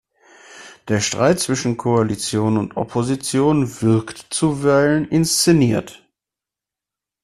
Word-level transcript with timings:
Der 0.87 0.99
Streit 0.99 1.39
zwischen 1.39 1.77
Koalition 1.77 2.57
und 2.57 2.75
Opposition 2.75 3.83
wirkt 3.83 4.25
zuweilen 4.31 5.07
inszeniert. 5.07 6.09